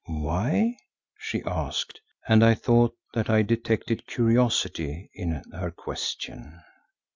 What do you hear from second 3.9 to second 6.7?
curiosity in her question.